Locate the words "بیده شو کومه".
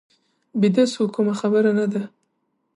0.59-1.33